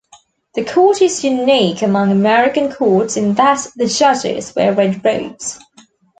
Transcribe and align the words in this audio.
The 0.55 0.65
Court 0.65 0.99
is 1.03 1.23
unique 1.23 1.83
among 1.83 2.11
American 2.11 2.71
courts 2.71 3.17
in 3.17 3.35
that 3.35 3.67
the 3.75 3.85
judges 3.85 4.51
wear 4.55 4.73
red 4.73 5.05
robes. 5.05 5.59